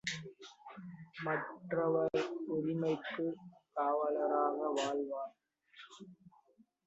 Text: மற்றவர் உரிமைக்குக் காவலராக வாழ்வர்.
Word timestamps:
மற்றவர் 1.23 2.21
உரிமைக்குக் 2.47 3.37
காவலராக 3.75 4.57
வாழ்வர். 4.73 5.33